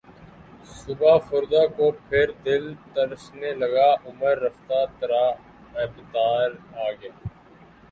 [0.75, 2.63] صبح فردا کو پھر دل
[2.93, 5.25] ترسنے لگا عمر رفتہ ترا
[5.75, 6.49] اعتبار
[6.77, 7.13] آ گیا